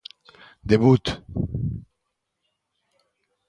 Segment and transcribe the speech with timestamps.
[0.69, 1.13] Debut.